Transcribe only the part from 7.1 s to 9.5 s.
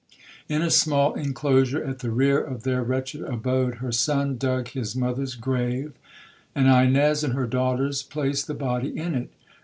and her daughters placed the body in it.